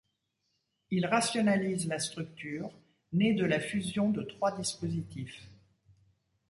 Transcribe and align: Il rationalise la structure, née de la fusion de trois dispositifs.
Il 0.89 1.05
rationalise 1.05 1.85
la 1.87 1.99
structure, 1.99 2.73
née 3.13 3.35
de 3.35 3.45
la 3.45 3.59
fusion 3.59 4.09
de 4.09 4.23
trois 4.23 4.51
dispositifs. 4.57 5.47